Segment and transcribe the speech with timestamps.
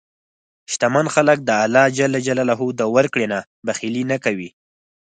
[0.71, 1.85] شتمن خلک د الله
[2.79, 4.49] د ورکړې نه بخیلي نه کوي.